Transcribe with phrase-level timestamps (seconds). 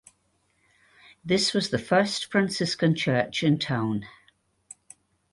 [1.23, 4.07] This was the first Franciscan church in town.